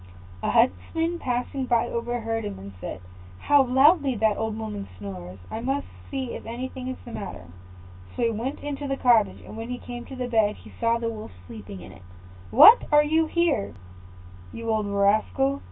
A 0.41 0.49
huntsman 0.49 1.19
passing 1.19 1.65
by 1.65 1.85
overheard 1.85 2.43
him, 2.43 2.57
and 2.57 2.73
said, 2.81 3.01
"How 3.37 3.61
loudly 3.61 4.15
that 4.15 4.35
old 4.35 4.57
woman 4.57 4.87
snores! 4.97 5.37
I 5.51 5.59
must 5.59 5.85
see 6.09 6.33
if 6.33 6.43
anything 6.47 6.87
is 6.87 6.97
the 7.05 7.11
matter." 7.11 7.45
So 8.15 8.23
he 8.23 8.31
went 8.31 8.61
into 8.63 8.87
the 8.87 8.97
cottage; 8.97 9.41
and 9.41 9.55
when 9.55 9.69
he 9.69 9.77
came 9.77 10.05
to 10.05 10.15
the 10.15 10.27
bed, 10.27 10.55
he 10.55 10.71
saw 10.79 10.97
the 10.97 11.11
Wolf 11.11 11.33
sleeping 11.45 11.81
in 11.81 11.91
it. 11.91 12.01
"What! 12.49 12.85
are 12.91 13.03
you 13.03 13.27
here, 13.27 13.75
you 14.51 14.71
old 14.71 14.87
rascal? 14.87 15.59